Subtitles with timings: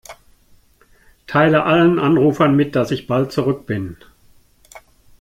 [1.27, 3.97] Teile allen Anrufern mit, dass ich bald zurück bin.